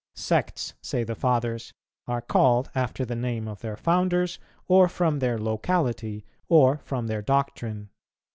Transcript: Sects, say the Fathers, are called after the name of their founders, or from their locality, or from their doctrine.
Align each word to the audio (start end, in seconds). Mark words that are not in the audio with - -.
Sects, 0.15 0.73
say 0.81 1.03
the 1.03 1.13
Fathers, 1.13 1.75
are 2.07 2.23
called 2.23 2.71
after 2.73 3.05
the 3.05 3.15
name 3.15 3.47
of 3.47 3.61
their 3.61 3.77
founders, 3.77 4.39
or 4.67 4.87
from 4.89 5.19
their 5.19 5.37
locality, 5.37 6.25
or 6.49 6.79
from 6.79 7.05
their 7.05 7.21
doctrine. 7.21 7.89